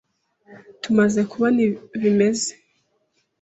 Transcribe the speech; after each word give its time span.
Tumaze 0.81 1.21
kubona 1.31 1.61
bimeze 2.01 2.51